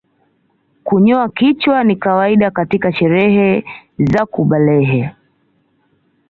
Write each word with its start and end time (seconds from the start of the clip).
Kunyoa 0.83 1.29
kichwa 1.29 1.83
ni 1.83 1.95
kawaida 1.95 2.51
katika 2.51 2.93
sherehe 2.93 3.65
za 3.99 4.25
kubalehe 4.25 5.09